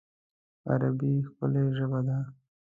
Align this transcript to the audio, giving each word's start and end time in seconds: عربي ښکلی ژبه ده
عربي 0.69 1.11
ښکلی 1.27 1.63
ژبه 1.77 1.99
ده 2.07 2.17